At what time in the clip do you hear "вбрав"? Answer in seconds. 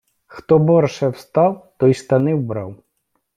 2.35-2.75